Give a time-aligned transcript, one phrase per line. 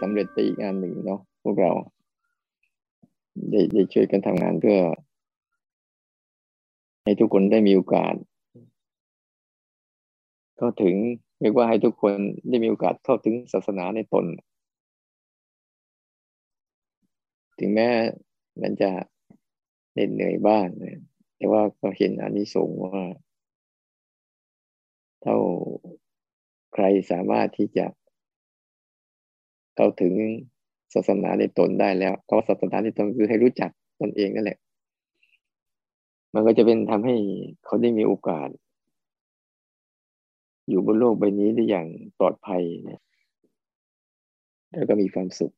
[0.00, 1.72] สำเร็จไปอีกงานหนึ่งเนาะพวกเรา
[3.50, 4.78] ได้ได้ช่วยกันทำงานเพื่อ
[7.04, 8.14] ให้ทุกคนได้มีโอกาส
[10.56, 10.94] เข้าถึง
[11.40, 12.14] เรียกว่าให้ทุกคน
[12.48, 14.24] ได้มีโอกาสเข้าถึงศาสนาในตน
[17.58, 17.88] ถึงแม้
[18.62, 18.90] มันจะ
[19.92, 20.66] เหน็ดเหนื่อยบ้าง
[21.36, 23.02] แต่ว่าก็เห็นอานิสงส์ว่า
[25.22, 25.36] เท่า
[26.74, 27.86] ใครสามารถที่จะ
[29.76, 30.12] เข้าถึง
[30.94, 34.58] ศาสนาในตนได้แล้วเพราะศาสนาในตนคือให้รู้จักตนเองนั่นแหละ
[36.34, 37.14] มันก็จะเป็นทำให้
[37.64, 38.48] เขาได้มีโอกาส
[40.68, 41.86] อยู่บนโลกใบนี้ได้อย่าง
[42.18, 43.00] ปลอดภัยนะ
[44.72, 45.54] แล้วก็มีความสุข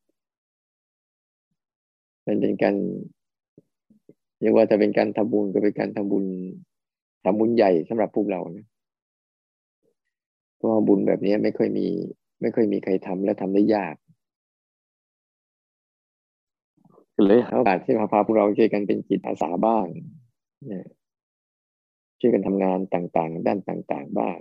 [2.26, 2.76] มันเป็นการ
[4.40, 6.24] เรียกว่าจะเป็นการทำบุญก็เป็นการทำบุญ
[7.24, 8.66] ทำบุญใหญ่สำหรับพวกเรานะ
[10.56, 11.86] เพราะบุญแบบนี้ไม่ค่อยมี
[12.40, 13.94] ไม่ค่อยมีใครทำและทำได้ยาก
[17.24, 19.86] เลยหาโอกาสที่พาพาพวกเราช่วยกันเป็นจิตอาสาบ้าง
[20.70, 20.86] นะ
[22.20, 24.38] ช่วยกันทำงานต่างๆ ด้านต่างๆ บ้าง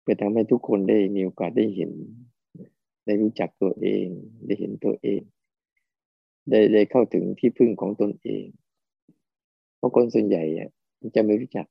[0.00, 1.92] เพื่อทำให้ทุกคนได้มีโอกาสได้เห็น
[3.06, 4.06] ได้รู้จักตัวเอง
[4.46, 5.20] ได้เห็นตัวเอง
[6.50, 8.46] ได้ได้เข้าถึงที่พึ่งของตนเอง
[9.76, 10.42] เพราะคนส่วนใหญ่
[11.16, 11.66] จะไม่รู้จัก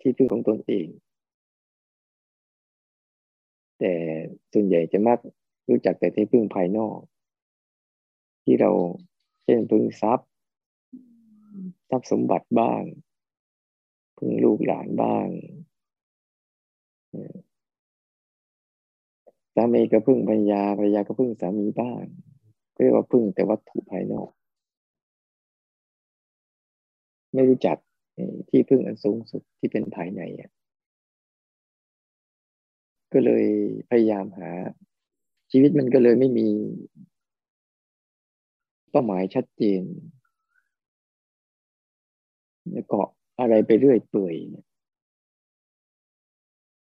[0.00, 0.86] ที่พึ่งของตนเอง
[3.78, 3.92] แต่
[4.52, 5.18] ส่วนใหญ่จะมัก
[5.68, 6.98] รู้จักแต่ที่พึ่งภายนอก
[8.44, 8.70] ที่เรา
[9.44, 10.28] เช่นพึ่งทรัพย์
[11.88, 12.82] ทรัพย์สมบัติบ้าง
[14.18, 15.28] พึ่งลูกหลานบ้าง
[19.54, 22.02] สามีก็พึ่งภรรยาภรรยาก็พึ่งสามีบ้าง
[22.74, 24.30] เรียกว่าพึ่งแต่วัตถุภายนอก
[27.34, 27.76] ไม่รู้จัก
[28.48, 30.22] ที่พึ่งอันสูงสุดที่เป็นภายใน
[33.12, 33.46] ก็เลย
[33.90, 34.50] พยายามหา
[35.56, 36.48] ชีวิตมันก็เลยไม่มี
[38.90, 39.82] เป้าหมายชัดเจน
[42.88, 43.08] เกาะ
[43.40, 44.34] อะไรไปเรื่อยเปื่อย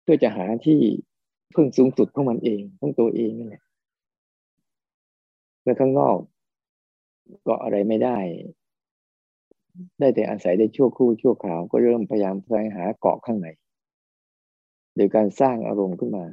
[0.03, 0.81] เพื่อจะหาที่
[1.55, 3.63] พึ่งสูงสุดของมันเองของตัวเองนั่นแหละ
[5.63, 6.19] เมื่อข้างนอก
[7.43, 8.19] เกาะอะไรไม่ได้
[9.99, 13.49] ได้แต่อาศัยได้ชั่วครู่ชั่วคราว ก็เริ่มพยายามแสวงหาเกาะข้างใน
[14.97, 16.27] โดยการสร้างอารมณ์ขึ้นมา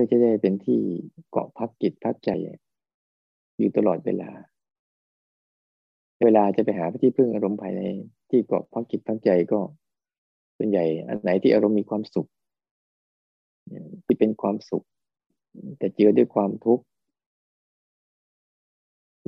[0.00, 0.80] พื่อจะได้เป็นที่
[1.30, 2.30] เกาะพักจิตพักใจ
[3.58, 4.30] อยู่ตลอดเวลา
[6.24, 7.82] เวลาจะไปหาที่พึ่งอารมณ์ภายใน
[8.30, 9.60] ที่เกาะพักจิตพักใจก็
[10.56, 12.28] ส่วนใหญ่อันไหนที่อารมณ์มีความสุข
[14.04, 14.84] ที่เป็นความสุข
[15.78, 16.84] แต่เจอด้วยความทุกข์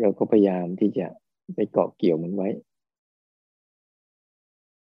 [0.01, 1.07] เราก็พยายามที่จะ
[1.55, 2.49] ไปเกาะเกี่ยวมันไว้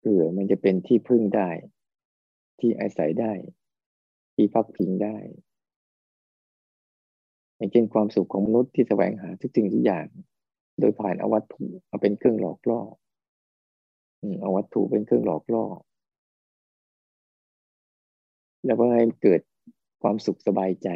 [0.00, 1.50] เพื่อมันจะเป็นที่พึ่งได้
[2.60, 3.32] ที่อาศัยได้
[4.34, 5.18] ที่พักพิงได้
[7.62, 10.06] อย่างเช่นความสุขของมนุษย์ที่แสวงหาทุกสิ่งทุกอย่าง
[10.80, 12.80] โดยผ่านอวัตถุมาเป็นเครื่องหลอกล่อ
[14.40, 15.64] เอาวัตถุเป็นเครื่องหลอกล่อ
[18.66, 19.40] แล้วก็ให้เกิด
[20.02, 20.88] ความสุขสบายใจ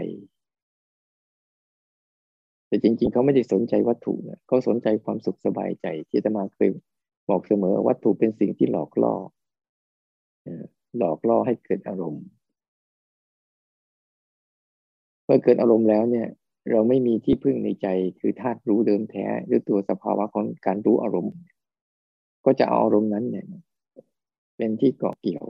[2.68, 6.70] แต่จริง ๆ เขาไม่ได้สนใจวัตถุเนี่ยเขาสนใจความสุขสบายใจ ที่จะมาเคย
[7.28, 9.14] บอกเสมอวัตถุเป็นสิ่งที่หลอกล่อ
[10.98, 12.24] หลอกล่อให้เกิดอารมณ์
[15.24, 16.28] เมื่อเกิดอารมณ์แล้วเนี่ย
[16.70, 17.86] เราไม่มีที่พึ่งในใจ
[18.20, 21.34] คือธาตุรู้เดิมแท้หรือตัวสภาวะของการรู้อารมณ์
[22.44, 23.46] ก็จะเอาอารมณ์นั้นเนี่ย
[24.56, 25.46] เป็นที่เกาะเกี่ยว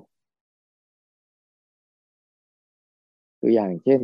[3.40, 4.02] ตัวอย่างเช่น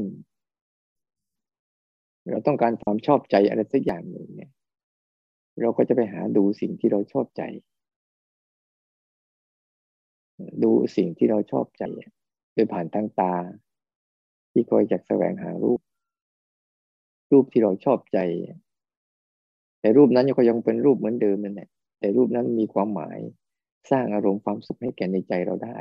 [2.31, 4.51] เราต้องการความชอบใจอะไรสักอย่างหนึ่งเนี่ย
[5.61, 7.43] เราก็จะไปหาดูสิ่งที่เราชอบใจ
[10.63, 11.85] ดูสิ่งที่เราชอบใจ
[12.55, 13.35] โดยผ่านทางตา
[14.53, 15.82] ที่คอยจากแสวงหารูป
[17.33, 18.19] รูปที่เราชอบใจ
[19.81, 21.69] แต่รูปนั้นก็ยังเป็นรูปเหมือนเดิมนั่นแหละ
[22.01, 23.19] แต่รูปนั้นมีความหมาย
[23.91, 25.79] สร้างอารมณ์ความสุขให้แก่ในใจเราได้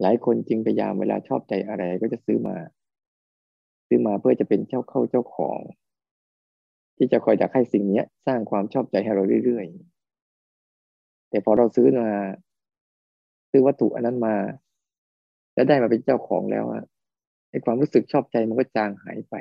[0.00, 2.56] หลายคนจึงพยายามเวลาชอบใจอะไรก็จะซื้อมา
[3.86, 5.60] ซื้อมาเพื่อจะเป็นเจ้าเข้าเจ้าของ
[6.96, 12.10] ที่จะคอยอยากให้สิ่งนี้สร้างความชอบใจให้เราเรื่อยๆ แต่พอเราซื้อมา
[13.50, 14.36] ซื้อวัตถุอันนั้นมา
[15.54, 16.84] แล้วได้มาเป็นเจ้าของแล้วอะ
[17.50, 19.34] ไอความรู้สึกชอบใจมันก็จางหายไป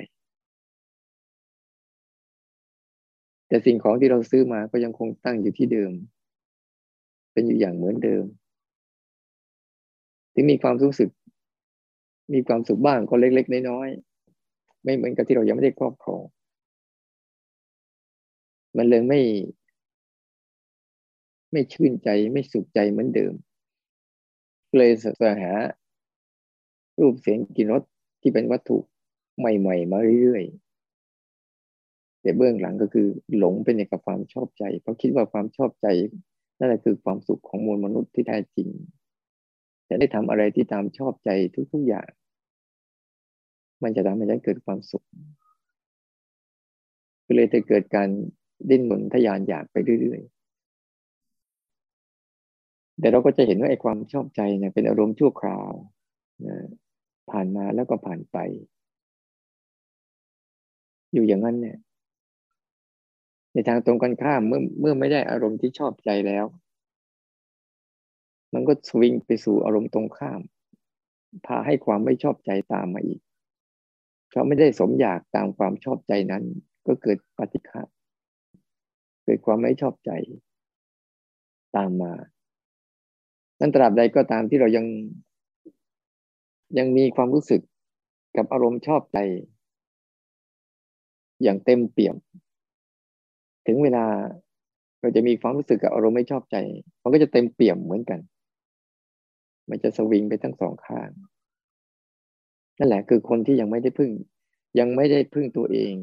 [3.52, 5.92] แต่สิ่งของที่เราซื้อมาก็ยังคงตั้งอยู่ที่เดิม
[7.34, 8.24] เป็นอยู่อย่างเหมือนเดิม
[10.34, 11.10] ถึงมีความรู้สึก
[12.34, 16.24] มีความสุขบ้างก็เล็กๆน้อยๆไม่เหมือนกับที่เรายังไม่ได้ครอบครอง
[18.78, 19.22] มันเลยไม่
[21.52, 23.34] ไม่ชื่นใจไม่สุขใจเหมือนเดิม
[24.78, 25.54] เลยแสวงหา
[27.00, 27.84] รูปเสียงกินรส
[28.22, 28.78] ที่เป็นวัตถุ
[29.40, 30.71] ใหม่ ๆ มาเรื่อยๆ
[32.22, 33.08] แต่เบื้องหลังก็คือ
[33.38, 35.88] หลงเป็นกับความชอบใจ เพราะคิดว่าความชอบใจ
[36.58, 38.68] นั่นแหละคือความสุขของมวลมนุษย์ที่แท้จริง
[39.86, 41.30] แต่ได้ทำอะไรที่ตามชอบใจ
[41.72, 42.08] ทุกๆอย่าง
[43.84, 45.06] มันจะทำให้ฉันเกิดความสุข
[47.26, 48.10] ก็เลยจะเกิดการ
[48.70, 50.42] ดิ้นรนทยานอยากไปเรื่อยๆ
[53.00, 55.72] แต่เราก็จะเห็นว่าไอ้ความชอบใจเนี่ยเป็นอารมณ์ชั่วคราว
[56.46, 56.56] นะ
[57.32, 58.38] ผ่านมาแล้วก็ผ่านไป
[61.14, 61.78] อยู่อย่างนั้นเนี่ย
[63.54, 66.46] ในทางตรงกันข้ามเมื่อเมื่อไม่ได้อารมณ์ที่ชอบใจแล้ว
[68.54, 70.42] มันก็สวิงไปสู่อารมณ์ตรงข้าม
[71.46, 73.22] พาให้ความไม่ชอบใจตามมาอีก
[74.30, 76.44] เพราะไม่ได้สมอยากตามความชอบใจนั้น
[76.86, 77.82] ก็เกิดปฏิฆะ
[79.24, 80.12] เกิดความไม่ชอบใจ
[81.76, 82.14] ตามมา
[83.60, 84.86] นั้นตราบใดก็ตามที่เรายัง
[86.78, 87.62] ยังมีความรู้สึก
[88.38, 89.18] กับอารมณ์ชอบใจ
[91.44, 92.16] อย่างเต็มเปี่ยม
[93.68, 94.06] ถึงเวลา
[95.02, 96.58] เราจะมีความรู้สึกกับอารมณ์ไม่ชอบใจ
[97.04, 98.20] มันก็จะเต็มเปี่ยมเหมือนกัน
[99.70, 101.10] มันจะสวิงไปทั้งสองข้าง
[102.78, 104.12] นั่นแหละคือคนที่ยังไม่ได้พึ่ง
[104.80, 105.94] ยังไม่ได้พึ่งตัวเอง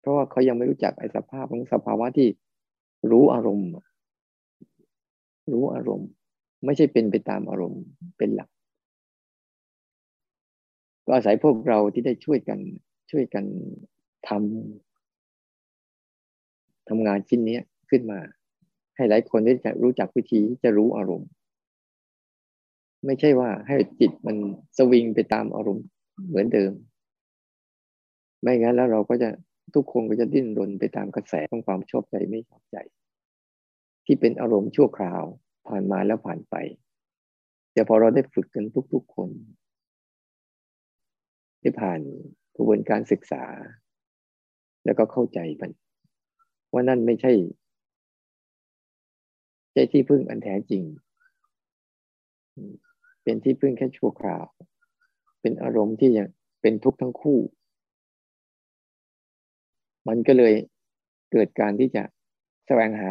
[0.00, 2.28] เพราะว่าเขายังไม่รู้จักไอ้สภาพของสภาวะที่
[3.10, 3.68] รู้อารมณ์
[5.52, 6.08] รู้อารมณ์
[6.64, 7.82] ไม่ใช่เป็นไปตามอารมณ์
[8.18, 8.48] เป็นหลัก
[11.04, 12.58] ก็อาศัยพวกเราที่ได้ช่วยกัน
[13.10, 13.44] ช่วยกัน
[14.28, 14.89] ทำ
[16.90, 17.58] ทำงานชิ้นนี้
[17.90, 18.20] ขึ้นมา
[18.96, 21.30] ให้หลายคนได้จะรู้จักวิธีจะรู้อารมณ์
[23.06, 24.36] ไม่ใช่ว่าให้จิตมัน
[24.76, 25.86] สวิงไปตามอารมณ์
[26.28, 26.72] เหมือนเดิม
[28.42, 29.28] ไม่งั้นแล้วเราก็จะ
[29.74, 32.76] ทุกคนก็จะดิ้นรนไปตามกระแสของความชอบใจไม่ชอบใจ
[34.04, 35.22] ที่เป็นอารมณ์ชั่วคราว
[35.68, 36.54] ผ่านมาแล้วผ่านไป
[37.72, 38.64] แต่พอเราได้ฝึกกัน
[38.94, 39.30] ทุก ๆ คน
[41.60, 42.00] ได้ผ่าน
[42.56, 43.44] กระบวนการศึกษา
[44.84, 45.70] แล้วก็เข้าใจมัน
[46.72, 47.32] ว่านั่นไม่ใช่
[49.72, 50.82] ใช่ที่พึ่งอันแท้จริง
[53.22, 54.44] เป็นที่พึ่งแค่ชั่วคราว
[55.40, 56.28] เป็นอารมณ์ที่ยัง
[56.60, 57.38] เป็นทุกข์ทั้งคู่
[60.08, 60.54] มันก็เลย
[61.32, 62.02] เกิดการที่จะ
[62.66, 63.10] แสวงหา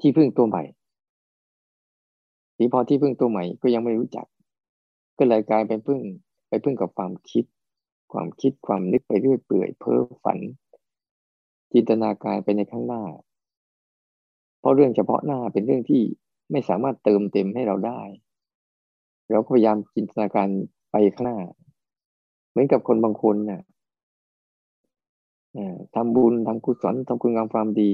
[0.00, 0.64] ที่พึ่งตัวใหม่
[2.56, 4.26] ทีพอที่พึ่งตัวใหม่ก็ยังไม่รู้จัก
[5.18, 6.00] ก็เลยกลายเป็นพึ่ง
[6.48, 7.44] ไปพึ่งกับความคิด
[8.12, 10.38] ความคิดความนึกไปเรื่อยเปื่อยเพ้อฝัน
[11.74, 13.04] จินตนาการไปในข้างหน้า
[14.60, 16.02] เพราะเรื่องเฉพาะหน้าเป็นเรื่องที่
[16.50, 18.00] ไม่สามารถเติมเต็มให้เราได้
[19.30, 20.48] เราก็พยายามจินตนาการ
[20.90, 21.38] ไปข้างหน้า
[22.50, 23.62] เหมือนกับคนบางคนเนะ่ย
[25.94, 27.92] ทำบุญทำกุศลทำคุณงามความดี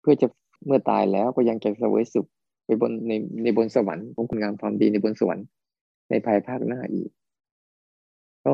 [0.00, 0.26] เพื่อจะ
[0.66, 2.28] เมื่อตายแล้วก็ยังจะสวยสุข
[2.64, 5.46] ไปบนในในบนสวรรค์ของคุณงามความดีในบนสวรรค์
[6.10, 7.10] ในภายภาคหน้าอีก
[8.44, 8.52] ก็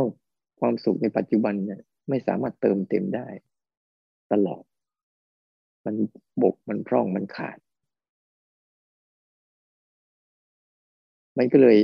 [0.61, 3.27] ความสุขในปัจจุบันเนี่ยไม่สามารถเติมเต็มได้
[4.33, 4.63] ตลอด
[5.85, 5.95] มัน
[6.43, 7.59] บกมันพร่องมันขาด
[11.39, 11.79] มันก็เลย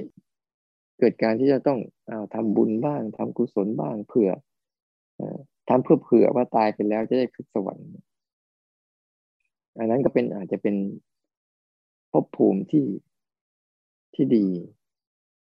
[0.99, 1.79] เกิดการที่จะต้อง
[2.09, 4.31] อาทำบุญบ้างทำกุศลบ้างเผื่อ
[5.69, 7.89] ทำเพื่อเผื่อว่าตายไปแล้วจะได้ขึ้นสวรรค์
[9.79, 10.77] อันนั้นก็เป็นอาจจะเป็น
[12.13, 12.87] ภพภูมิที่
[14.15, 14.47] ที่ดี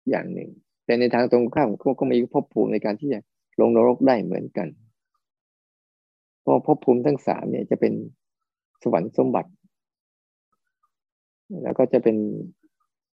[0.09, 0.49] อย่างหนึ่ง
[0.85, 3.19] แต่ในทางตรงข้ามก็มีภพภูมิในการที่จะ
[3.59, 4.67] ลงนรกได้เหมือนกัน
[6.49, 7.93] ราะภพภูมิทั้งสามเนี่ยจะเป็น
[8.83, 9.51] สวรรค์สมบัติ
[11.63, 12.17] แล้วก็จะเป็น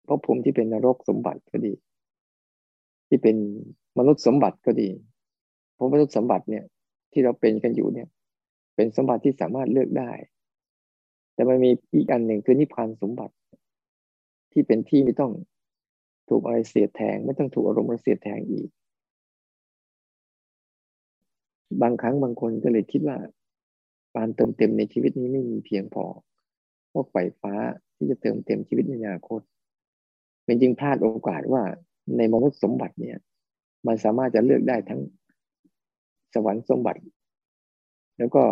[0.08, 1.74] ภพภูมิที่เป็นนรกสมบัติก็ดี
[3.08, 3.36] ที่เป็น
[3.98, 4.90] มนุษย์สมบัติก็ดี
[5.74, 6.64] เพราะมนุษย์สมบัติเนี่ย
[7.12, 8.08] ที่เราเป็นกันอยู่เนี่ย
[8.76, 10.12] เป็นสมบัติที่สามารถเลือกได้
[11.34, 13.34] แต่มันมีอีกอันหนึ่งคือนิพพานสมบัติ
[14.52, 15.32] ที่เป็นที่ไม่ต้อง
[16.30, 18.70] ถูกอะไรเสียดแทง ไม่ต้องถูกอารมณ์เสียดแทงอีก
[21.82, 23.18] บางครั้งบางคนก็เลยคิดว่า
[24.16, 26.06] การเติมเต็มในชีวิตนี้ไม่มีเพียงพอ
[26.92, 27.54] พวกไฟฟ้า
[27.96, 29.42] ที่จะเติมเต็มชีวิตในอนาคต
[30.46, 31.64] เป็นจริงพลาดโอกาสว่า
[32.18, 33.18] ในมนุษย์สมบัติเนี่ย
[33.88, 35.02] มันสามารถจะเลือกได้ทั้ง
[36.34, 37.02] สวรรค์สมบัติ
[38.18, 38.44] แล้วก็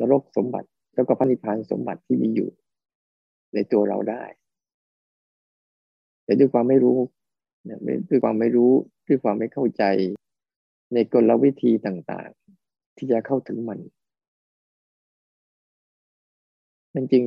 [0.00, 2.50] นรกสมบัติ แล้วก็พระนิพพานสมบัติที่มีอยู่
[3.54, 4.22] ในตัวเราได้
[6.24, 6.98] แต่ด้วยความไม่รู้
[8.10, 8.72] ด้วยความไม่รู้
[9.08, 9.82] ด้วยความไม่เข้าใจ
[10.94, 13.78] ในกลวิธีต่างๆ ที่จะเข้าถึงมัน
[16.94, 17.24] นั่นจริง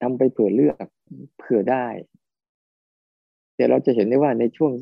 [0.00, 0.86] ทำไปเผื่อเลือก
[1.38, 1.86] เผื่อได้
[3.56, 4.72] แต่เราจะเห็นได้ว่าในช่วง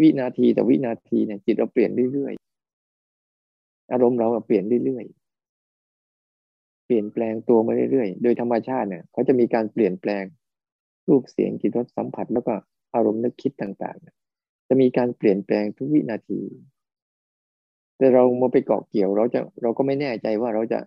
[0.00, 5.20] วินาทีแต่วินาทีเนี่ยจิตเราเปลี่ยนเรื่อยๆอารมณ์เราเปลี่ยนเรื่อยๆ
[6.86, 10.24] เปลี่ยนแปลงตัวมาเรื่อยๆโดยธรรมชาติเนี่ยเขาจะมีการเปลี่ยนแปลง
[11.08, 12.54] รูปเสียงกลิ่นรสสัมผัสแล้วก็
[12.94, 14.19] อารมณ์นึกคิดต่างๆ
[14.72, 16.40] จะมีการเปลี่ยนแปลงทุกวินาที
[17.98, 20.78] แต่เรามาไปเกาะเกี่ยว เราจะเราก็ไม่แน่ใจว่าเราจะ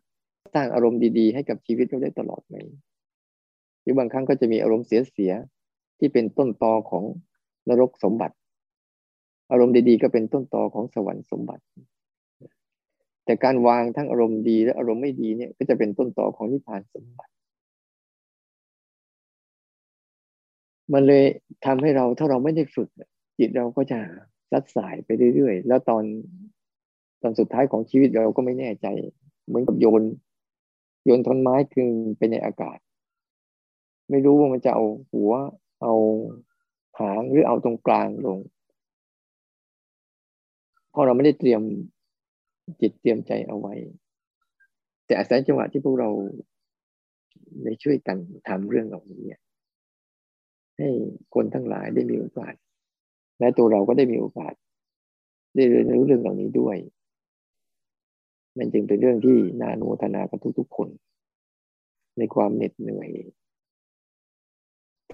[0.54, 2.56] สร้างอารมณ์ดีๆ ให้กับชีวิตเราได้ตลอดไหม
[3.82, 7.04] หรือบางครั้งก็จะมีอารมณ์เสียๆที่เป็นต้นตอของ
[7.70, 8.36] นรกสมบัติ
[9.52, 11.64] อารมณ์ดีๆ ก็เป็นต้นตอของสวรรค์สมบัติ
[13.26, 17.34] แต่การวางทั้งอารมณ์ดีและอารมณ์ไม่ดีเนี่ยก็จะเป็นต้นตอของนิพพานสมบัติ
[20.94, 21.26] มันเลย
[21.66, 22.90] ทำให้เราถ้าเราไม่ได้ฝึก
[23.40, 24.00] จิตเราก็จะ
[24.54, 26.04] ลัดสายไปเรื่อยๆ แล้วตอน
[27.22, 28.88] ตอนสุดท้ายของชีวิตเราก็ไม่แน่ใจ
[29.48, 30.04] เหมือนกับโยน
[31.06, 32.78] โยนท่อนไม้กึ่งไปในอากาศ
[34.10, 35.32] ไม่รู้ว่ามันจะเอาหัว
[35.84, 35.94] เอา
[37.00, 38.40] หางหรือเอาตรงกลางลง
[40.92, 41.62] เพราะเราไม่ได้เตรียม
[42.82, 43.74] จิตเตรียมใจเอาไว้
[45.06, 46.10] แต่อาศัยจังหวะที่พวกเรา
[47.64, 49.24] ได้ช่วยกันทำเรื่องเหล่านี้
[50.78, 50.90] ให้
[51.36, 52.54] คนทั้งหลายได้มีโอกาส
[53.44, 54.54] และตัวเราก็ได้มีโอกาส
[55.56, 56.78] ได้เรียนรู้เรื่องเหล่านี้ด้วย
[58.58, 60.90] มันจึงเป็นเรื่องที่นาโนทนากับทุกๆคน
[62.18, 63.10] ในความเหน็ดเหนื่อย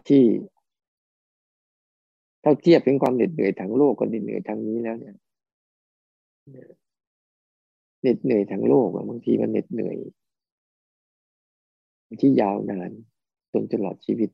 [0.07, 0.23] ที่
[2.43, 5.15] ถ้าเทียบเป็นความเหน็ดเหนื่อยทั้งโลกกับเหน็ดเหนื่อยทางนี้แล้วเนี่ย
[8.01, 9.95] เหน็ดเหนื่อยทั้งโลกบางทีมันเหน็ดเหนื่อย
[12.21, 12.91] ที่ยาวนาน
[13.53, 14.29] จนตลอดชีวิต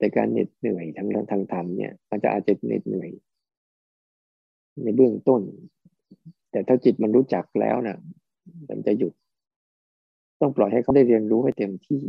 [0.00, 3.10] แต่การเหน็ดเหนื่อยทางทางธรรมเนี่ยมันจะอาจจะเหน็ดเหนื่อย
[4.82, 5.42] ในเบื้องต้น
[6.50, 7.98] แต่ถ้าจิตมันรู้จักแล้วนะ
[8.68, 9.12] มันจะหยุด
[10.40, 12.04] ต้องปล่อยให้เขาได้เรียนรู้ให้เต็มที่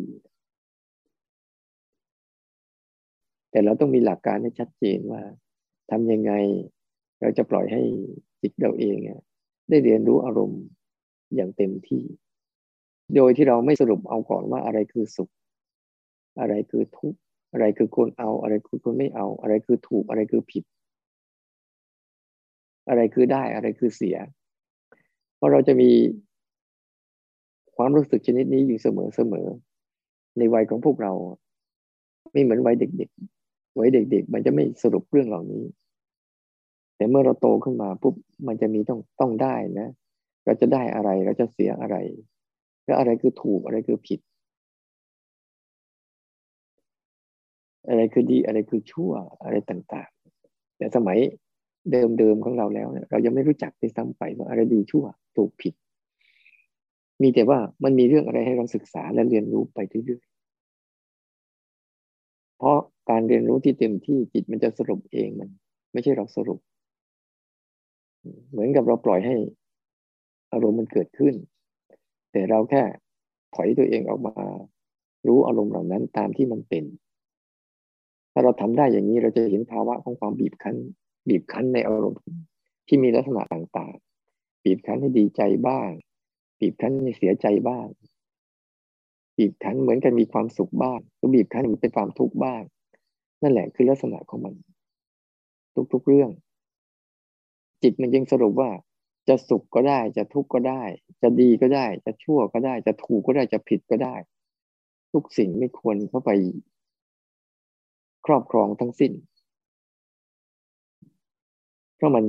[3.51, 5.21] แต่เราต้องมีหลักการให้ชัดเจนว่า
[5.91, 6.31] ทำยังไง
[7.21, 7.81] เราจะปล่อยให้
[8.41, 8.97] จิตเราเอง
[9.69, 10.63] ได้เรียนรู้อารมณ์
[11.35, 12.03] อย่างเต็มที่
[13.15, 15.31] โดยที่เราไม่สรุปเอาก่อนว่าอะไรคือสุข
[16.39, 17.19] อะไรคือทุกข์
[17.51, 20.63] อะไรคือคนเอาอะไรคือคนไม่เอา อะไรคือถูกอะไรคือผิด
[22.89, 24.17] อะไรคือได้อะไรคือเสีย
[25.35, 25.91] เพราะเราจะมี
[27.75, 29.47] ความรู้สึกชนิดนี้อยู่เสมอเสมอ
[30.37, 31.13] ในวัยของพวกเรา
[32.31, 35.63] ไม่เหมือนวัยเด็กๆวัยเด็ก ๆ มันจะไม่สรุปเรื่องเหล่านี้
[36.95, 38.15] แต่เมื่อเราโตขึ้นมาปุ๊บ
[38.47, 39.89] มันจะมีต้องต้องได้นะ
[40.45, 41.95] เราจะได้อะไรเราจะเสียอะไร
[42.85, 44.19] แล้วอะไรคือถูกอะไรคือผิด
[47.87, 49.11] อะไรคือดีอะไรคือชั่ว
[49.43, 51.17] อะไรต่างๆ แต่สมัย
[51.91, 55.05] เดิมๆของเราแล้วเนี่ยเรายังไม่รู้จักด้วยซ้ำไปว่าอะไรดีชั่ว
[55.37, 55.73] ถูกผิด
[57.21, 60.29] มีแต่ว่ามันมีเรื่องอะไรให้เราศึกษาและเรียนรู้ไปเรื่อยๆ
[62.57, 62.77] เพราะ
[63.09, 65.49] การเรียนรู้ที่เต็มที่จิตมันจะสรุปเองมัน
[65.93, 66.59] ไม่ใช่เราสรุป
[68.51, 69.35] เหมือนกับเราปล่อยให้
[70.53, 71.33] อารมณ์มันเกิดขึ้น
[72.31, 72.83] แต่เราแค่
[73.55, 74.35] ถอยตัวเองออกมา
[75.27, 76.83] รู้อารมณ์เหล่านั้นตามที่มันเป็น
[78.31, 80.75] ถ้าเราทำได้อย่างนี้เราจะเห็นภาวะของความบีบคั้น
[81.29, 82.21] บีบคั้นในอารมณ์
[82.87, 85.89] ที่มีลักษณะต่างๆ บีบคั้นให้ดีใจบ้าง
[86.59, 87.87] บีบคั้นให้เสียใจบ้าง
[89.37, 92.61] บีบคั้นเหมือนกันมีความสุขบ้างหรือบีบคั้นมันเป็นความทุกข์บ้าง
[93.41, 94.53] นั่นแหละคือลักษณะของมัน
[95.93, 96.29] ทุกๆเรื่อง
[97.83, 98.71] จิตมันยังสรุปว่า
[99.27, 100.83] จะสุขก็ได้จะทุกข์ก็ได้
[101.21, 104.15] จะดีก็ได้ จะชั่วก็ได้ จะถูกก็ได้จะผิดก็ได้
[105.13, 106.31] ทุกสิ่งไม่ควรเข้าไป
[108.25, 109.11] ครอบครองทั้งสิ้น
[111.95, 112.25] เพราะมัน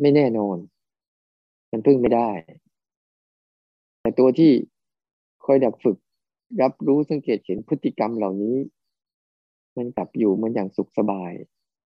[0.00, 0.56] ไม่แน่นอน
[1.70, 2.30] มันพึ่งไม่ได้
[4.00, 4.52] แต่ตัวที่
[5.44, 5.96] คอยดักฝึก
[6.62, 8.56] รับรู้สังเกตเห็นพฤติกรรมเหล่านี้
[9.76, 11.32] มันกลับอยู่มันอย่างสุขสบาย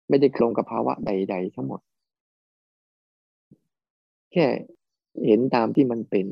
[0.09, 1.81] ไม่ได้คลงกับภาวะใด ๆ ทั้งหมด
[4.33, 4.47] แค่
[5.27, 6.27] เห็นตามที่มันเป็น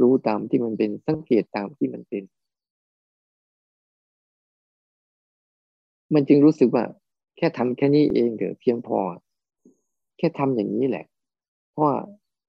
[0.00, 2.22] รู้ตามที่มันเป็นสังเกตตามที่มันเป็น
[6.14, 6.84] มันจึงรู้สึกว่า
[7.36, 8.98] แค่ทำแค่นี้เองเถอะเพียงพอ
[10.18, 11.04] แค่ทำอย่างนี้แหละ
[11.72, 11.90] เพราะ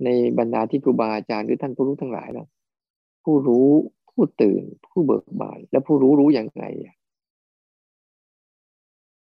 [0.03, 2.47] ในบรรดาที่ครูบาอาจารย์หรือท่านผู้รู้ทั้งหลายนะ
[3.23, 3.67] ผู้รู้
[4.11, 6.63] ผู้ตื่น ผู้เบิกบาน และผู้รู้รู้อย่างไง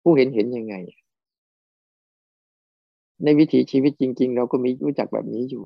[0.01, 0.75] ผู้เห็นเห็นยังไง
[3.23, 5.63] ในวิถีชีวิตจริง ๆ เราก็มีรู้จักแบบนี้อยู่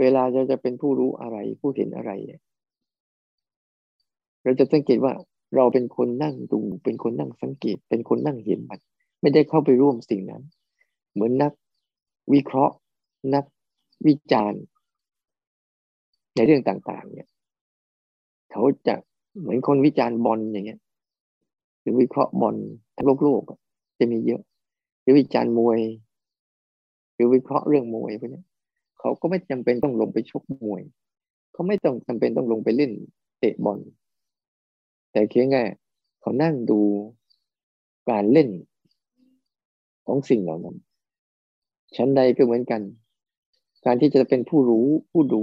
[0.00, 2.10] เวลาเราจะเป็นผู้รู้อะไร ผู้เห็นอะไร
[4.42, 5.12] เราจะสังเกตว่า
[5.56, 8.80] เราเป็นคนนั่งดู เป็นคนนั่งสังเกต เป็นคนนั่งเห็นมัน
[9.20, 10.42] ไม่ได้เข้าไปร่วมสิ่งนั้น
[11.12, 11.52] เหมือนนัก
[12.32, 12.74] วิเคราะห์
[13.34, 13.44] นัก
[14.06, 14.62] วิจารณ์
[16.34, 17.28] ในเรื่องต่างๆ เนี่ย
[18.50, 18.94] เขาจะ
[19.40, 20.80] เหมือนคนวิจารณ์บอลอย่างเงี้ย
[21.80, 22.56] หรือวิเคราะห์บอล
[22.96, 23.42] ทั้งโลกโลก
[23.98, 24.42] จะมีเยอะ
[25.02, 25.80] หรือวิจารณ์มวย
[27.14, 28.42] หรือวิเคราะห์เรื่องมวยพวกนี้
[28.98, 30.82] เขาก็ไม่จำเป็นต้องลงไปชกมวย
[31.52, 32.92] เขาไม่ต้องจำเป็นต้องลงไปเล่น
[33.40, 33.78] เตะบอล
[35.14, 35.64] แต่เพียงแค่
[36.20, 36.80] เขานั่งดู
[38.10, 38.48] การเล่น
[40.06, 40.76] ของสิ่งเหล่านั้น
[41.96, 42.82] ชั้นใดก็เหมือนกัน
[43.84, 45.42] การที่จะเป็นผู้รู้ผู้ดู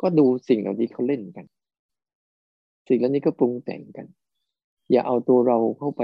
[0.00, 1.46] ก็ดูสิ่งเหล่านี้เขาเล่นกัน
[2.88, 4.06] สิ่งเหล่านี้ก็ปรุงแต่งกัน
[4.90, 6.02] อย่าเอาตัวเราเข้าไป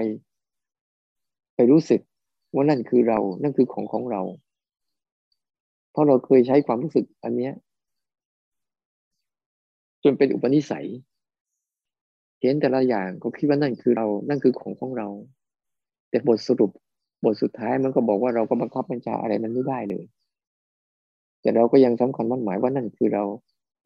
[1.55, 2.01] ไปรู้สึก
[2.55, 4.23] ว่านั่นคือเรา นั่นคือของของเรา
[5.91, 7.53] เพราะเราเคยใช้ความรู้สึกอันเนี้ย
[10.05, 10.87] จนเป็นอุปนิสัย
[12.43, 15.09] เห็นแต่ละอย่างก็คิดว่านั่นคือเรา นั่นคือของของเรา
[16.11, 16.71] แต่บทสรุป
[17.25, 20.05] บทสุดท้ายมันก็บอกว่าเราก็บังคับบัญชาอะไรมันไม่ได้เลย
[21.41, 23.25] แต่เราก็ยังสำคัญมั่นหมายว่านั่นคือเรา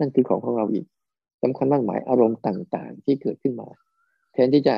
[0.00, 0.86] นั่นคือของของเราอีก
[1.42, 3.68] สำคัญมั่นหมายอารมณ์ต่างๆ ที่เกิดขึ้นมา
[4.32, 4.74] แทนที่จะ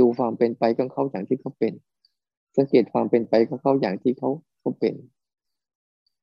[0.00, 1.72] ดูความเป็นไปของเขาอย่างที่เขาเป็น
[2.56, 4.30] สังเกตความเป็นไปของเขาอย่างที่เขา
[4.60, 4.94] เขาเป็น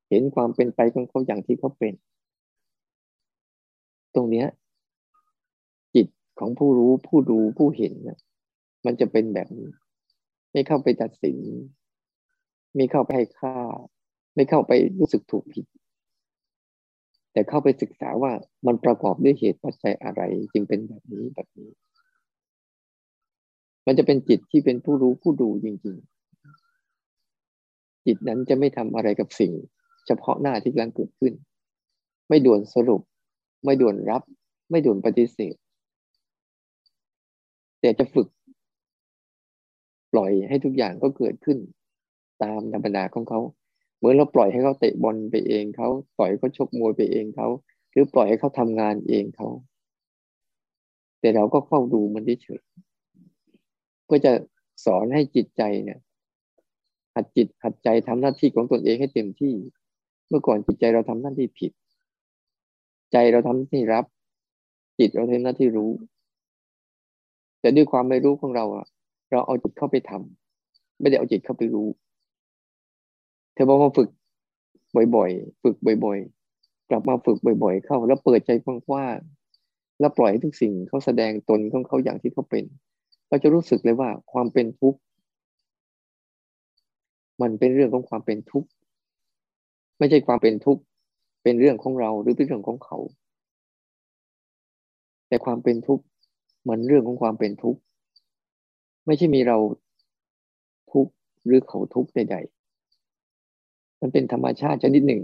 [0.10, 1.94] เห็นความเป็นไปของเขาอย่างที่เขาเป็น
[4.16, 4.48] ตรงเนี้ย
[6.40, 8.20] ของผู้รู้ผู้ดูผู้เห็นนะ
[8.86, 9.70] มันจะเป็นแบบนี้
[10.54, 11.38] ไม่เข้าไปตัดสิน
[12.76, 13.56] ไม่เข้าไปให้ค่า
[14.36, 15.66] ไม่เข้าไปรู้สึกถูกผิด
[17.34, 18.32] แต่เข้าไปศึกษาว่า
[18.68, 20.22] มันประกอบด้วยเหตุปัจจัยอะไร
[20.54, 21.70] จึงเป็นแบบนี้แบบนี้
[23.86, 29.52] มันจะเป็นจิตที่เป็นผู้รู้ผู้ดูจริงๆ จิตนั้นจะไม่ทำอะไรกับสิ่ง
[30.08, 31.34] เฉพาะหน้าที่กำลังเกิดขึ้น
[32.30, 33.02] ไม่ด่วนสรุป
[33.66, 34.24] ไม่ด่วนรับ
[34.70, 35.56] ไม่ด่วนปฏิเสธ
[37.82, 38.28] แต่จะฝึก
[40.14, 41.58] ปล่อยให้ทุกอย่างก็เกิดขึ้น
[42.44, 43.40] ตามธรรมดาของเขา
[43.98, 47.48] เหมือนเราปล่อยให้เขาเตะบอลไปเองเขาปล่อยให้เขาชกมวยไปเองเขา
[47.92, 49.50] หรือปล่อยให้เขาทำงานเองเขา
[51.20, 52.62] แต่เราก็เฝ้าดูมันเฉย
[54.06, 54.34] เพื่อจะ
[54.86, 56.00] สอนให้จิตใจเนี่ย
[57.16, 59.54] หัดจิตหัดใจทำหน้าที่ของตนเองให้เต็มที่
[60.30, 61.72] เมื่อก่อนจิตใจเราทำหน้าที่ผิด
[63.12, 64.06] ใจเราทำหน้าที่รับ
[65.00, 65.92] จิตเราทำหน้าที่รู้
[67.60, 68.86] แต่ด้วยความไม่รู้ของเราอะ
[69.32, 71.88] เราเอาจิตเข้าไปทำไม่ได้เอาจิตเข้าไปรู้
[73.54, 74.10] เธอบอกมาฝึก
[75.16, 76.20] บ่อยๆ ฝึกบ่อย
[76.54, 82.64] ๆ กลับมาฝึกบ่อย ๆ เข้า แล้วเปิดใจกว้างๆแล้วปล่อยให้ทุกสิ่งเขาแสดงตนของเขาอย่างที่เขาเป็น
[83.30, 85.00] เราจะรู้สึกเลยว่าความเป็นทุกข์
[87.42, 88.70] มันเป็นเรื่องของความเป็นทุกข์
[90.00, 90.82] ไม่ใช่ความเป็นทุกข์
[91.44, 92.98] เป็นเรื่องของเราหรือเป็นเรื่องของเขา
[95.28, 96.04] แต่ความเป็นทุกข์
[96.70, 97.80] มันเรื่องของความเป็นทุกข์
[99.06, 99.58] ไม่ใช่มีเรา
[100.92, 101.14] ทุกข์
[101.46, 105.24] หรือเขาทุกข์ใดๆมันเป็นธรรมชาติชนิดหนึ่ง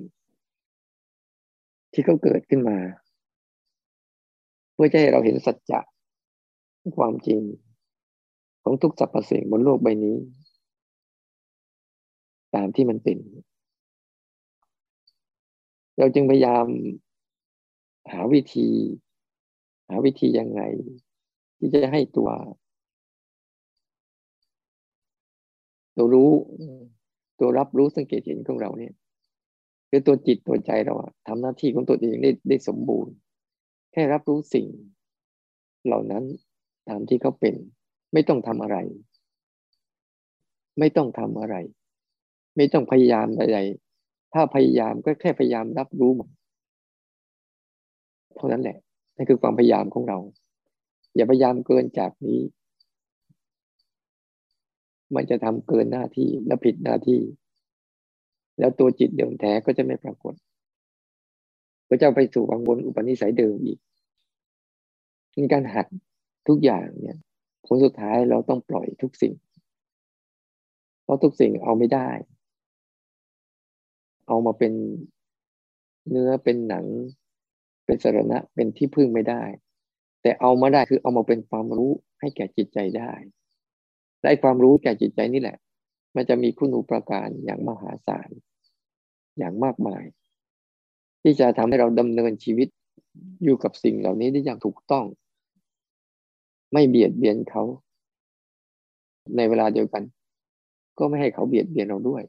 [1.94, 2.78] ที่เขาเกิดขึ้นมา
[4.74, 5.80] เพื่อจะให้เราเห็นสัจจะ
[6.98, 7.42] ความจริง
[8.64, 10.18] ของทุกสรรพสิ่งบนโลกใบนี้
[12.56, 13.18] ตามที่มันเป็น
[15.98, 16.66] เราจึงพยายาม
[18.12, 18.68] หาวิธี
[19.88, 20.62] หาวิธียังไง
[21.72, 22.30] ที่จะให้ตัว
[25.98, 26.32] ตัวรู้
[27.40, 28.94] ตัวรับรู้สังเกตเห็นของเราเนี่ย
[29.90, 30.94] คือตัวจิตตัวใจเรา
[31.28, 33.14] ทำหน้าที่ของตัวเองได้ได้สมบูรณ์
[33.92, 34.68] แค่รับรู้สิ่ง
[35.86, 36.24] เหล่านั้น
[36.90, 37.56] ตามที่เขาเป็น
[38.14, 38.78] ไม่ต้องทำอะไร
[40.80, 41.56] ไม่ต้องทำอะไร
[42.58, 43.60] ไม่ต้องพยายามใด
[44.34, 46.30] ถ้าพยายามก็แค่พยายามรับรู้มัน
[48.36, 48.78] เท่านั้นแหละ
[49.16, 50.18] นั่นคือความพยายามของเรา
[51.16, 52.42] อย่าพยายามเกินจากนี้
[55.16, 57.22] มันจะทำเกินหน้าที่และผิดหน้าที่
[58.60, 60.34] แล้วตัวจิตเดิมแท้ก็จะไม่ปรากฏ
[61.90, 63.80] ก็จะไปสู่วังวนอุปนิสัยเดิมอีก
[65.34, 65.88] ในการหัด
[66.48, 67.18] ทุกอย่างเนี่ย
[67.66, 69.34] ผลสุดท้ายเราต้องปล่อยทุกสิ่ง
[71.04, 72.10] เพราะทุกสิ่งเอาไม่ได้
[74.28, 74.74] เอามาเป็น
[76.10, 76.86] เนื้อเป็นหนัง
[77.86, 79.44] เป็นสาระเป็นที่พึ่งไม่ได้
[80.26, 83.12] แต่เอามาได้คือเอามาเป็นความรู้ให้แก่จิตใจได้
[84.22, 85.58] และความรู้แก่จิตใจนี่แหละ
[86.16, 88.30] มันจะมีคุณูปการอย่างมหาศาล
[89.38, 90.04] อย่างมากมาย
[91.22, 92.68] ที่จะทำให้เราดำเนินชีวิต
[93.44, 95.06] อยู่กับสิ่งเหล่านี้ได้อย่างถูกต้อง
[96.74, 97.64] ไม่เบียดเบียนเขา
[99.36, 100.04] ในเวลาเดียวกัน
[100.98, 102.24] ก็ไม่ให้เขาเบียดเบียนเราด้วย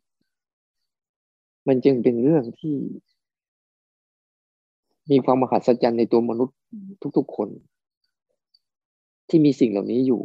[1.69, 2.77] มันจึงเป็นเรื่องที่
[5.11, 6.57] มีความมหัศจรรย์ในตัวมนุษย์
[7.19, 7.49] ทุกๆคน
[9.29, 10.23] ที่มีสิ่งเหล่านี้อยู่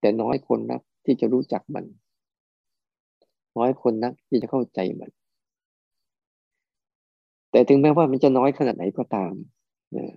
[0.00, 1.84] แต่น้อยคนนักที่จะรู้จักมัน
[3.58, 5.10] น้อยคนนักที่จะเข้าใจมัน
[7.50, 9.34] แต่ถึงแม้ว่ามันจะน้อยขนาดไหนก็ตาม
[9.96, 10.14] นะ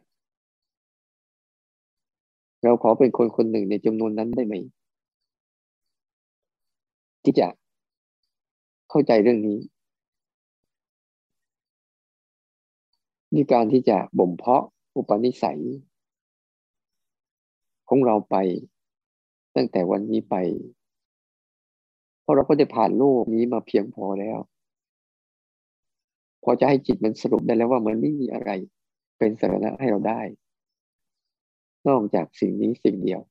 [2.64, 4.54] เราขอเป็นคนคนหนึ่งในจำนวนนั้นได้ไหม
[7.24, 7.48] ที่จะ
[8.90, 9.58] เข้าใจเรื่องนี้
[13.34, 14.64] ด้วยการที่จะบ่มเพาะ
[14.96, 15.62] อุปนิสัย
[17.94, 18.38] ของเราไป
[19.56, 20.36] ตั้งแต่วันนี้ไป
[22.22, 24.40] เพราะเราก็ได้ผ่านโลกนี้มาเพียงพอแล้ว
[26.44, 28.52] พอจะให้จิตมันสรุปได้แล้วว่ามันไม่มีอะไร
[29.18, 30.22] เป็นสาระให้เราได้
[31.88, 33.22] นอกจากสิ่งนี้สิ่งเดียว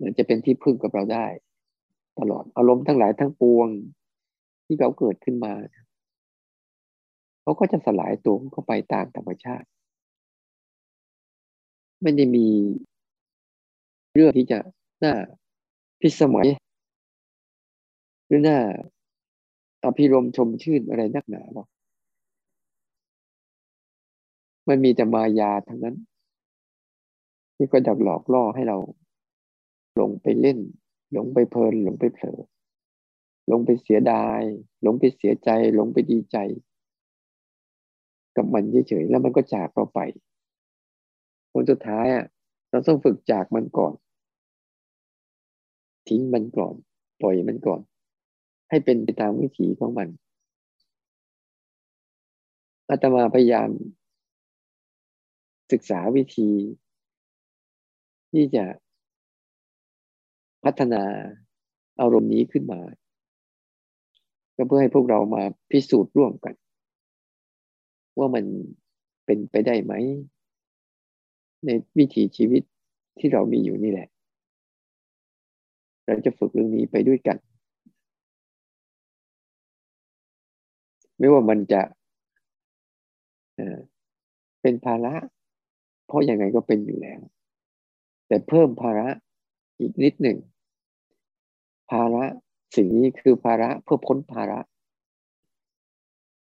[0.00, 1.26] มันจะเป็นที่พึ่งกับเราได้
[2.18, 3.68] ตลอดอารมณ์ทั้งหลายทั้งปวง
[4.66, 5.54] ที่เขาเกิดขึ้นมา
[7.42, 9.68] เขาก็จะสลายตัวเข้าไปตามธรรมชาติ
[12.02, 12.46] ไม่ได้มี
[14.14, 14.58] เรื่องที่จะ
[15.04, 15.14] น่า
[16.00, 16.48] พิสมัย
[18.26, 18.58] หรือน่า
[19.84, 21.66] อภิรมชมชื่นอะไรนักหนาหรอก
[24.68, 25.96] มันมีแต่มายาทั้งนั้น
[27.56, 28.78] ที่ก็ดักหลอกล่อให้เรา
[29.96, 30.58] หลงไปเล่น
[31.12, 32.38] หลงไปเพลิน หลงไปเผลอ
[33.48, 34.40] หลงไปเสียดาย
[34.82, 36.36] หลงไปเสียใจ หลงไปดีใจ
[38.36, 40.00] กับมันเฉยๆแล้วมันก็จากเราไป
[41.52, 42.24] ผลสุดท้ายอะ
[42.70, 43.94] เราต้องฝึกจากมันก่อน
[46.08, 46.74] ทิ้งมันก่อน
[47.20, 47.80] ปล่อยมันก่อน
[48.70, 50.08] ให้เป็นไปตามวิถีของมัน
[52.88, 53.70] อาตมาพยายาม
[55.72, 56.50] ศึกษาวิธี
[58.30, 58.64] ที่จะ
[60.64, 61.02] พัฒนา
[62.00, 62.80] อารมณ์นี้ขึ้นมา
[64.56, 66.54] ก็เพื่อให้พวกเรามาพิสูจน์ร่วมกัน
[68.18, 68.44] ว่ามัน
[69.26, 69.92] เป็นไปได้ไหม
[71.64, 72.62] ในวิถีชีวิต
[73.18, 74.08] ที่เรามีอยู่นี่แหละ
[76.06, 77.36] เราจะฝึกเรื่องนี้ไปด้วยกัน
[81.18, 81.82] ไม่ว่ามันจะ
[84.62, 85.14] เป็นภาระ
[86.06, 87.20] เพราะยังไงก็เป็นอยู่แล้ว
[88.26, 89.08] แต่เพิ่มภาระ
[89.80, 90.38] อีกนิดหนึ่ง
[91.90, 92.24] ภาระ
[92.76, 94.58] สิ่งนี้คือภาระเพื่อพ้นภาระ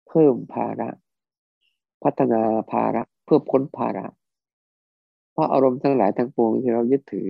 [0.08, 0.90] เพิ่มภาระ
[2.04, 4.06] พัฒนาภาระเพื่อพ้นภาระ
[5.42, 7.28] ราะอารมณ์ทั้งหลายทั้งปวงที่เรายึดถือ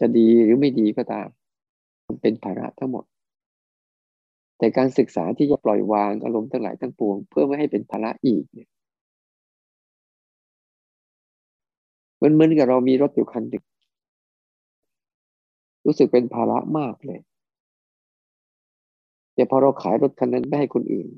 [0.00, 1.28] จะดีหรือไม่ดีก็ตาม
[2.06, 3.04] มันเป็นภาระทั้งหมด
[4.58, 8.68] แต่การศึกษาที่จะปล่อยวางอารมณ์ทั้งหลายทั้งปวง เพื่อไม่ให้เป็นภาระอีกเนี่ย
[12.22, 13.64] มันเหมือนกับเรามีรถอยู่คันหนึ่ง
[15.86, 17.20] รู้สึกเป็นภาระมากเลย
[19.34, 21.08] แต่พอเราขายรถคันนั้นไม่ให้คนอื่น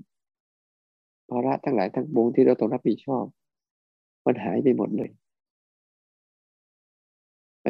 [1.31, 3.25] ภาระทั้งหลายทั้งปวงที่เราต้องรับผิดชอบ
[4.27, 5.11] มันหายไปหมดเลย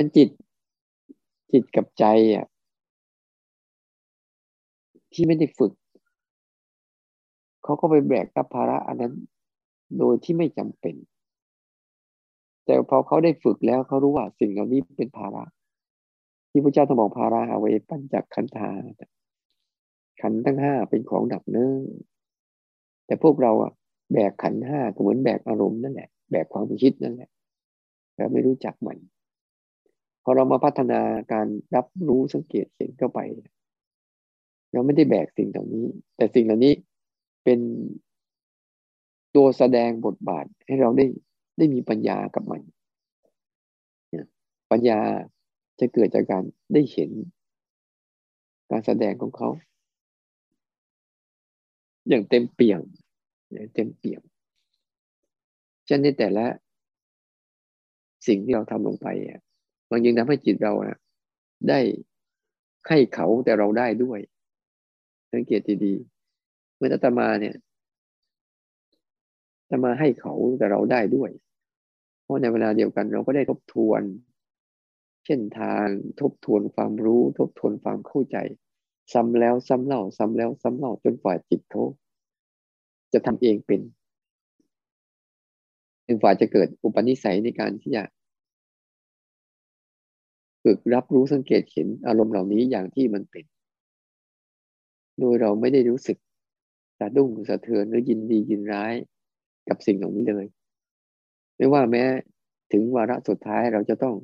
[0.00, 0.28] มันจิต
[1.52, 2.46] จิตกับใจอะ
[5.12, 5.72] ที่ไม่ได้ฝึก
[7.62, 9.14] เขาก็ไปแบกรับภาระอันนั้น
[9.98, 10.94] โดยที่ไม่จำเป็น
[12.64, 15.44] แต่พอเขาได้ฝึกแล้วเขารู้ว่าสิ่งเหล่านี้เป็นภาระ
[16.50, 18.70] ที่พระเจ้าต้องบอกภาระเอาไว้ปัญจขันธา
[20.20, 21.72] ขันทั้งห้าเป็นของหนักเนื้อ
[23.06, 23.72] แต่พวกเราอะ
[24.12, 27.30] แบกขันห้าก็เหมือนแบกอารมณ์นั่นแหละ แบกความคิดนั่นแหละ
[28.16, 28.98] เราไม่รู้จักมัน
[30.30, 31.00] พอเรามาพัฒนา
[31.32, 33.20] การรับรู้สังเกตเห็นเข้าไป
[34.72, 35.86] เราไม่ได้แบกสิ่งเหล่านี้
[36.16, 36.72] แต่สิ่งเหล่านี้
[37.44, 37.60] เป็น
[39.36, 41.06] ตัวแสดงบทบาทให้เราได้
[41.58, 42.62] ได้มีปัญญากับมัน
[44.70, 44.98] ปัญญา
[45.80, 47.10] จะเกิดจากการได้เห็น
[48.70, 49.48] การแสดงของเขา
[52.08, 52.82] อย่างเต็มเปี่ยม
[53.52, 54.22] อย่างเต็มเปี่ยม
[55.86, 56.46] เช่นในแต่ละ
[58.26, 59.42] สิ่งที่เราทำลงไปอะ
[59.90, 60.96] มันยังทำให้จิตเราอะ
[61.68, 61.81] ได้
[62.88, 64.20] ให้เขาแต่เราได้ด้วย
[65.33, 67.55] สังเกตดีๆเมื่ออาตมาเนี่ย
[69.61, 71.31] อาตมาให้เขาแต่เราได้ด้วย
[72.22, 74.03] เพราะในเวลาเดียวกันเราก็ได้ทบทวน
[75.24, 75.87] เช่นทาง
[76.20, 78.37] ทบทวนความรู้ ทบทวนความเข้าใจ
[79.12, 81.83] ซ้ำแล้วซ้ำเล่า ซ้ำแล้วซ้ำเล่าจนฝ่ายจิตเขา
[83.12, 83.81] จะทำเองเป็น
[86.07, 88.03] จนฝ่ายจะเกิดอุปนิสัยในการที่จะ
[90.62, 93.44] ฝึกรับรู้สังเกตเห็นอารมณ์เหล่านี้อย่างที่มันเป็น
[95.18, 96.18] โดยเราไม่ได้รู้สึก
[96.99, 98.94] สะดุ้งสะเทือนหรือยินดียินร้าย
[99.68, 100.47] กับสิ่งเหล่านี้เลย
[101.57, 102.05] ไม่ว่าแม้
[102.73, 104.14] ถึงวาระสุดท้ายเราจะต้อง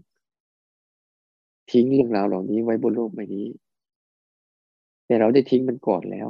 [1.72, 3.46] ทิ้งเรื่องราวเหล่านี้ไว้บนโลกใบนี้
[5.06, 6.28] แต่เราได้ทิ้งมันก่อนแล้ว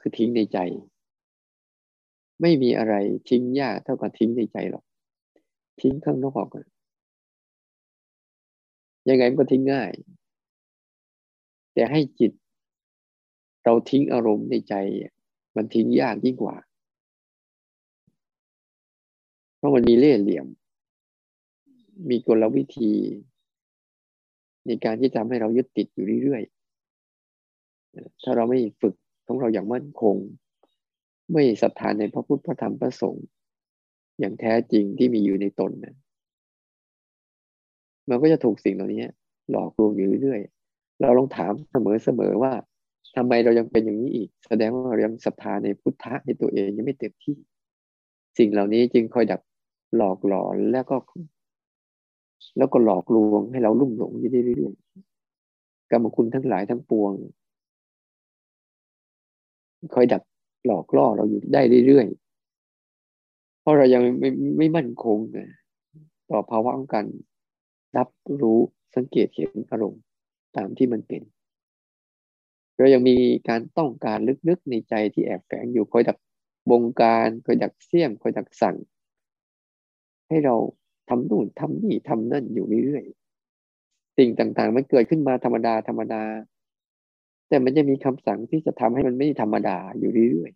[0.00, 0.58] คือทิ้งในใจ
[2.40, 2.94] ไม่มีอะไร
[3.28, 4.84] ทิ้งยากเท่ากับทิ้งในใจหรอก
[5.80, 6.46] ทิ้งข้างนอก
[9.08, 9.90] ยังไงมันก็ทิ้งง่าย
[11.74, 12.32] แต่ให้จิต
[13.64, 14.74] เราทิ้งอารมณ์ในใจ
[15.56, 16.56] มันทิ้งยากยิ่งกว่า
[19.56, 20.46] เพราะมันมีเล่ห์เหลี่ยม
[22.10, 22.92] มีกลวิธี
[24.66, 28.94] ในการที่ทำให้เรายึดติดอยู่เรื่อยๆถ้าเราไม่ฝึก
[29.26, 30.16] ของเราอย่างมั่นคง
[31.32, 33.26] ไม่ศรัทธานในพระพุทธพระธรรมพระสงฆ์
[34.18, 35.94] อย่างแท้จริงที่มีอยู่ในตนนะ
[38.10, 39.02] มันก็จะถูกสิ่งเหล่านี้
[39.50, 42.52] หลอกลวงอยู่เรื่อยๆ เราลองถามเสมอๆว่า
[43.16, 47.36] ทำไมเรายังเป็นอย่างนี้อีก แสดงว่าเรายังศรัทธาในพุทธะในตัวเองยังไม่เต็มที่
[48.38, 49.40] สิ่งเหล่านี้จึงคอยดัก
[49.96, 50.96] หลอกหลอนแล้วก็
[52.58, 57.12] แล้วก็หลอกลวงให้เราลุ่มหลงอยู่เรื่อยๆกรรมคุณทั้งหลายทั้งปวง
[59.94, 60.22] คอยดัก
[60.66, 65.18] หลอกล่อเราอยู่ได้เรื่อยๆ เพราะเรายังไม่ไม่มั่นคง
[66.30, 67.06] ต่อภาวะของการ
[67.96, 68.08] รับ
[68.40, 68.60] รู้
[68.96, 70.02] สังเกตเห็นอารมณ์
[70.56, 71.22] ตามที่มันเป็น
[72.76, 73.16] เรายังมี
[73.48, 76.18] การต้องการลึกๆในใจที่แอบแฝงอยู่คอยดัก
[76.70, 78.76] บงการคอยดักเสี่ยมคอยดักสั่ง
[80.28, 80.54] ให้เรา
[81.08, 86.22] ทำนู่นทำนี่ทำนั่นอยู่เรื่อยๆสิ่งต่างๆ มันเกิดขึ้นมาธรรมดาธรรมดา
[87.48, 90.52] แต่มันจะมีคำสั่งที่จะทำให้มันไม่ธรรมดาอยู่เรื่อย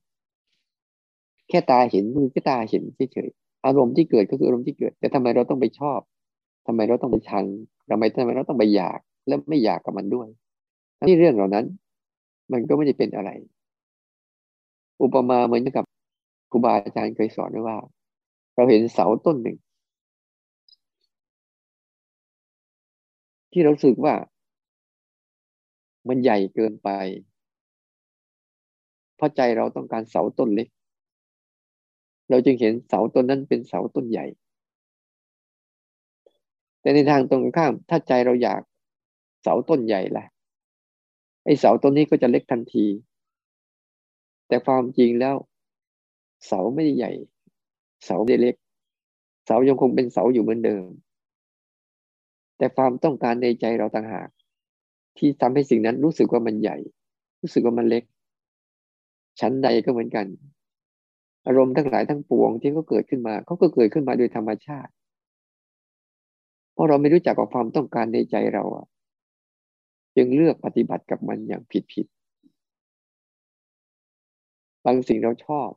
[0.73, 6.01] ๆแค่ตาเห็นมือแค่ตาเห็นเฉยๆอารมณ์ที่เกิดก็คืออารมณ์ที่เกิด แต่ทำไมเราต้องไปชอบ
[6.67, 7.45] ทำไมเราต้องไปชัง
[7.91, 10.29] ทำไมทำไมเราต้องไปอยากและไม่อยากกับมันด้วย
[11.07, 11.67] ที่เรื่องเหล่านั้น
[12.53, 13.31] มันก็ไม่ได้เป็นอะไร
[15.03, 15.85] อุปมาเหมือนกับ
[16.51, 17.79] ครูบาอาจารย์เคยสอนไว้ว่า
[18.55, 19.57] เราเห็นเสาต้นหนึ่ง
[23.53, 24.15] ที่เราสึกว่า
[26.09, 26.89] มันใหญ่เกินไป
[29.17, 30.69] เพราะใจเราต้องการเสาต้นเล็ก
[32.31, 34.27] เราจึงเห็นเสาต้นนั้นเป็นเสาต้นใหญ่
[36.85, 38.61] แต่ในทางตรงข้าม ถ้าใจเราอยาก
[39.43, 40.25] เสาต้นใหญ่ละ
[41.45, 42.87] ไอ้เสาต้นนี้ก็จะเล็กทันที
[44.49, 45.37] แต่ความจริงแล้ว
[46.47, 47.13] เสาไม่ใหญ่
[48.05, 48.55] เสาไม่เล็ก
[49.47, 50.87] เสายังคงเป็นเสาอยู่เหมือนเดิม
[52.59, 54.29] แต่ความต้องการในใจเราต่างหาก
[55.19, 56.77] ที่ทำให้สิ่งนั้นรู้สึกว่ามันใหญ่
[57.43, 58.05] รู้สึกว่ามันเล็ก
[59.41, 60.27] ชั้นใดก็เหมือนกัน
[61.47, 64.93] อารมณ์ทั้งหลายทั้งปวงที่เขาเกิดขึ้นมาเขาก็เกิดขึ้นมาโดยธรรมชาติ
[66.75, 68.87] เพราะเราไม่รู้จักกับความต้องการในใจเราอะ
[70.17, 72.07] จึงเลือกปฏิบัติกับมันอย่างผิดผิด
[74.85, 75.69] บางสิ่งเราชอบ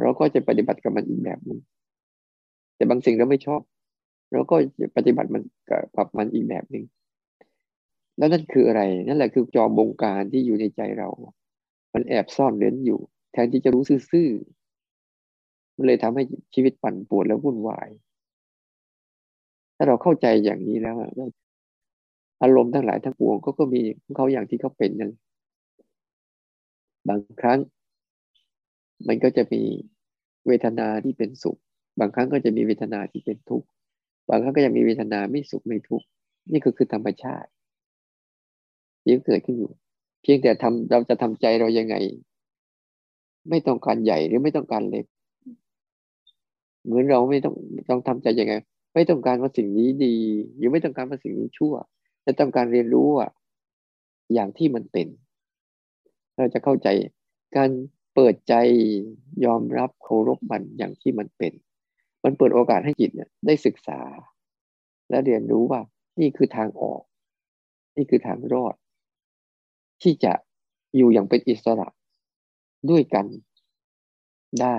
[0.00, 1.60] เราก็จะปฏิบัติกับมันอีกแบบหนึ่ง
[2.76, 3.60] แต่บางสิ่งเราไม่ชอบ
[4.32, 5.42] เราก็จะปฏิบัติมัน
[5.96, 6.84] กับมันอีกแบบหนึ่ง
[8.18, 11.08] แล้วนั่นคืออะไร นั่นแหละคือจอมบงการที่อยู่ในใจเรา
[11.92, 13.00] มันแอบซ่อนเร้นอยู่
[13.32, 16.22] แทนที่จะรู้ซื่อๆมันเลยทำให้
[16.54, 20.96] ชีวิตปั่นป่วนและวุ่นวายาเราเข้าใจอย่างนี้แล้ว
[22.42, 25.12] อารมณ์ทั้งหลายทั้งปวงก็ก็มีของเขาอย่างที่เขาเป็นนั่น
[27.08, 27.58] บางครั้ง
[29.08, 29.62] มันก็จะมี
[30.46, 31.58] เวทนาที่เป็นสุข
[32.00, 33.66] บางครั้งก็จะมีเวทนาที่เป็นทุกข์
[34.28, 36.06] บางครั้งก็จะมีเวทนาไม่สุขไม่ทุกข์
[36.52, 37.50] นี่ก็คือธรรมชาติ
[39.04, 39.72] ที่เกิดขึ้นอยู่
[40.22, 41.96] เพียงแต่ทำเราจะทำใจเรายังไง
[43.50, 45.04] ไม่ต้องการใหญ่หรือไม่ต้องการเล็ก
[46.84, 47.54] เหมือนเราไม่ต้อง
[47.90, 48.54] ต้องทำใจยังไง
[48.94, 50.16] ไม่ต้องการว่าสิ่งนี้ดี
[50.56, 51.74] หรือไม่ต้องการว่าสิ่งนี้ชั่ว
[52.22, 53.30] แต่ต้องการเรียนรู้อะ
[54.34, 55.06] อย่างที่มันเป็น
[56.36, 56.88] เราจะเข้าใจ
[57.56, 57.70] การ
[58.14, 58.54] เปิดใจ
[59.44, 61.52] ยอมรับเคารพมันอย่างที่มันเป็น
[62.24, 64.00] มันเปิดโอกาสให้จิตเนี่ยได้ศึกษา
[65.10, 65.80] และเรียนรู้ว่า
[66.20, 67.02] นี่คือทางออก
[67.96, 68.74] นี่คือทางรอด
[70.02, 70.32] ที่จะ
[70.96, 71.88] อยู่อย่างเป็นอิสระ
[72.90, 73.26] ด้วยกัน
[74.60, 74.76] ได้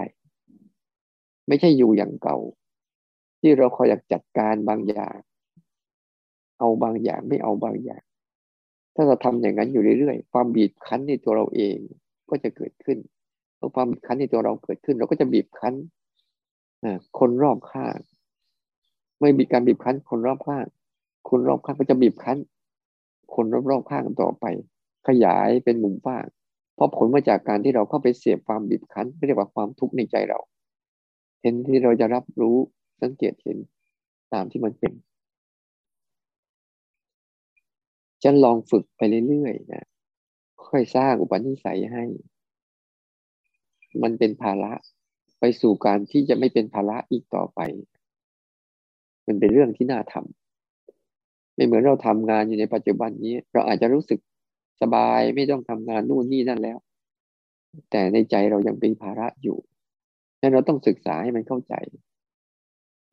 [1.48, 2.38] ไม่ใช่อยู่อย่างเก่า
[3.46, 5.18] ที่เราคอยอยากจัดการบางอย่าง
[6.60, 8.04] เอาบางอย่างไม่เอาบางอย่าง
[8.96, 11.78] ถ้าเราทำอย่างนั้นอยู่เรื่อยๆ ความบีบคั้นในตัวเราเอง
[12.30, 12.98] ก็จะเกิดขึ้น
[13.58, 15.74] เมื่อความบีบคั้นในตัวเราเกิดขึ้น เราก็จะบีบคั้น
[17.20, 17.98] คนรอบข้าง
[19.22, 20.66] ไม่มีการบีบคั้นคนรอบข้าง
[21.30, 22.38] คนรอบข้างก็จะบีบคั้น
[23.36, 24.46] คนรอบๆข้างต่อไป
[25.08, 26.26] ขยายเป็นมุมฟ้าง
[26.76, 30.40] เพราะผลมาจากการที่เราเข้าไปเสียบความบีบคั้นเรียกว่าความทุกข์ในใจเรา
[31.42, 32.58] เห็นที่เราจะรับรู้
[33.04, 33.58] สังเกตเห็น
[34.34, 34.94] ตามที่มันเป็น
[38.24, 39.86] จะลองฝึกไปเรื่อยๆนะ
[40.68, 42.04] ค่อยสร้างอุปนิสัยให้
[44.04, 44.74] มันเป็นภาระ
[45.40, 47.60] ไปสู่การที่จะไม่เป็นภาระอีกต่อไป
[49.28, 54.20] มันเป็นเรื่องที่น่าทำไม่เหมือนเราทำงานอยู่ในปัจจุบันนี้ เราอาจจะรู้สึก
[54.82, 56.78] สบายไม่ต้องทำงานนู่นนี่นั่นแล้ว
[57.92, 59.58] แต่ในใจเรายังเป็นภาระอยู่
[60.42, 61.74] ดังนั้นเราต้องศึกษาให้มันเข้าใจ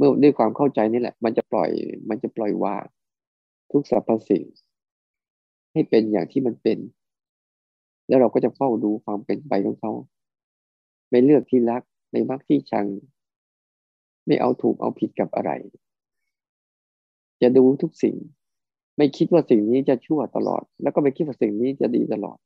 [0.00, 1.70] เมื่อด้วยความเข้าใจนี่แหละ มันจะปล่อย
[2.08, 2.84] มันจะปล่อยวาง
[3.72, 4.44] ทุกสรรพสิ่ง
[5.72, 6.78] ให้เป็นอย่างที่มันเป็น
[8.08, 9.92] แล้วเราก็จะเฝ้าดูความเป็นไปของเขา
[11.10, 12.86] ไม่เลือกที่รักไม่มักที่ชัง
[14.26, 15.50] ไม่เอาถูกเอาผิดกับอะไร
[17.42, 18.16] จะดูทุกสิ่ง
[18.96, 22.38] ไม่คิดว่าสิ่งนี้จะชั่วตลอด แล้วก็ไม่คิดว่าสิ่งนี้จะดีตลอด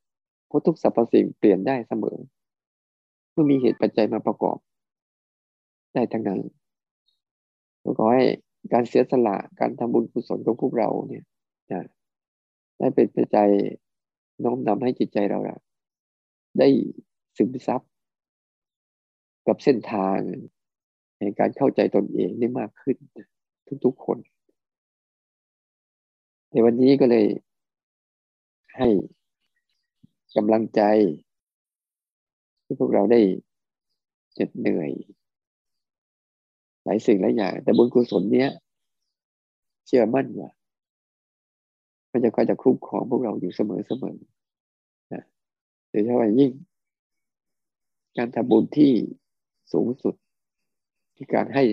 [0.47, 2.17] เพราะทุกสรรพสิ่งเปลี่ยนได้เสมอ
[3.33, 4.59] เมื่อมีเหตุปัจจัยมาประกอบ
[5.95, 6.40] ได้ทั้งนั้น
[7.85, 8.25] ก็ขอให้
[8.73, 11.25] การเสียสละการทำบุญกุศลของพวกเราเนี่ย
[11.73, 11.83] นะ
[12.79, 13.51] ได้เป็นปัจจัย
[14.44, 15.38] น้อมนำให้จิตใจเรา
[16.59, 16.68] ได้
[17.37, 17.81] ซึมซับ
[19.47, 20.18] กับเส้นทาง
[21.18, 22.97] ในการเข้าใจตนเองได้มากขึ้น
[23.85, 24.18] ทุกๆคน
[26.51, 27.27] ในวันนี้ก็เลย
[28.77, 28.88] ให้
[30.37, 30.83] กำลังใจ
[32.64, 33.20] ที่พวกเราได้
[34.35, 34.90] เจ็ดเหนื่อย
[36.85, 38.51] หลายสิ่งหลายอย่าง แต่บุญกุศลเนี้ย
[39.87, 40.51] เชื่อมั่นว่า
[42.11, 44.16] มันจะคอยจะคุ้มครองพวกเราอยู่เสมอเสมอ
[45.12, 45.23] นะ
[45.90, 46.53] โดยเฉพาะยิ่ง
[48.16, 48.92] การทำบุญที่
[49.73, 50.14] สูงสุด
[51.16, 51.64] ที่การให้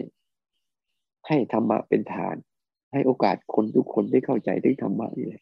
[1.28, 2.36] ให้ธรรมะเป็นฐาน
[2.91, 5.41] ให้โอกาสคนทุกคนได้เข้าใจเรื่องธรรมะนี่เลย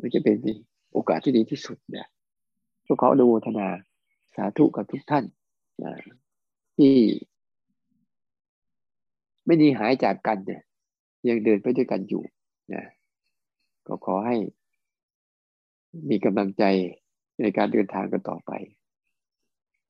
[0.00, 0.36] มันจะเป็น
[0.92, 2.08] โอกาสที่ดีที่สุดนะ
[2.86, 3.68] พวกเขาดูทนา
[4.34, 5.24] สาธุกับทุกท่าน
[5.82, 5.92] นะ
[6.76, 6.94] ที่
[9.48, 10.62] ไม่ดีหายจากกันเนี่ย
[11.28, 12.22] ยังเดินไปด้วยกันอยู่
[12.74, 12.84] นะ
[13.86, 14.36] ก็ขอให้
[16.10, 16.64] มีกำลังใจ
[17.40, 18.52] ในการเดินทางกันต่อไป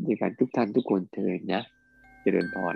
[0.04, 1.62] ในการทุกท่านทุกคนเทินนะ
[2.22, 2.74] เจริญพร